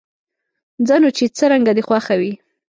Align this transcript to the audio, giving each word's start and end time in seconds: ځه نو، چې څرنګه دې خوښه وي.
ځه 0.87 0.95
نو، 1.01 1.09
چې 1.17 1.25
څرنګه 1.37 1.71
دې 1.77 1.83
خوښه 1.87 2.15
وي. 2.19 2.31